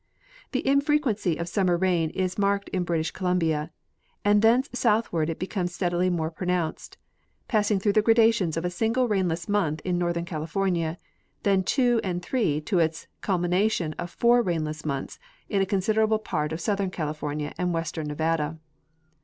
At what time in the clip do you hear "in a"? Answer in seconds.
15.49-15.67